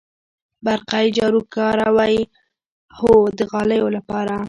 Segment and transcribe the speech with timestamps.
[0.65, 2.15] برقی جارو کاروئ؟
[2.97, 4.35] هو، د غالیو لپاره